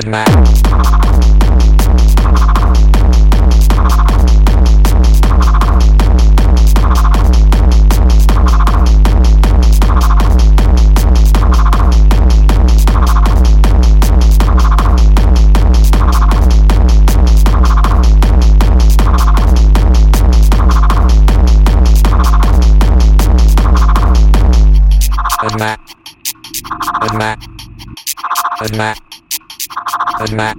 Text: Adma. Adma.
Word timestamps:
Adma. 0.00 0.40
Adma. 30.20 30.52